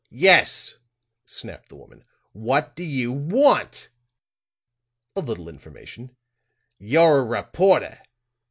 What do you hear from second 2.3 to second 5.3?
"What do you want?" "A